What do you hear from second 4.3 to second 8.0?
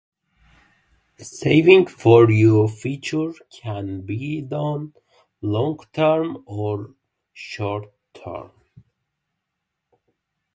done long term or short